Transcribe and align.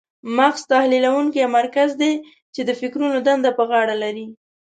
مغز 0.37 0.61
تحلیلونکی 0.71 1.41
مرکز 1.57 1.89
دی 2.01 2.13
چې 2.53 2.61
د 2.67 2.69
فکرونو 2.79 3.17
دندې 3.27 3.51
په 3.57 3.63
غاړه 3.69 3.95
لري. 4.03 4.27